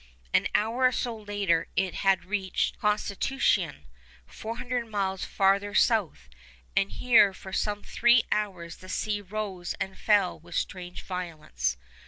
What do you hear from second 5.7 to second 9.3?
south; and here for some three hours the sea